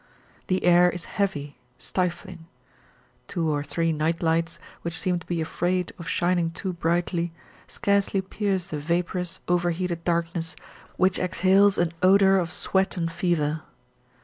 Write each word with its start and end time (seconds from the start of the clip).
The 0.47 0.63
air 0.63 0.89
is 0.89 1.05
heavy, 1.05 1.57
stifling; 1.77 2.47
two 3.27 3.47
or 3.53 3.61
three 3.63 3.93
nightlights, 3.93 4.57
which 4.81 4.97
seem 4.99 5.19
to 5.19 5.25
be 5.27 5.39
afraid 5.41 5.93
of 5.99 6.07
shining 6.07 6.49
too 6.49 6.73
brightly, 6.73 7.31
scarcely 7.67 8.19
pierce 8.19 8.65
the 8.65 8.79
vaporous, 8.79 9.41
overheated 9.47 10.03
darkness 10.03 10.55
which 10.97 11.19
exhales 11.19 11.77
an 11.77 11.91
odour 12.01 12.37
of 12.37 12.51
sweat 12.51 12.97
and 12.97 13.11
fever. 13.11 13.61